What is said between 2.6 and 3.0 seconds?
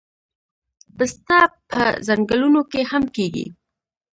کې